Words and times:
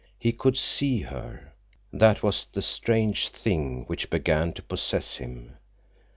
He 0.17 0.31
could 0.31 0.57
see 0.57 1.01
her. 1.01 1.53
That 1.93 2.23
was 2.23 2.47
the 2.51 2.63
strange 2.63 3.29
thing 3.29 3.85
which 3.85 4.09
began 4.09 4.51
to 4.53 4.63
possess 4.63 5.17
him. 5.17 5.53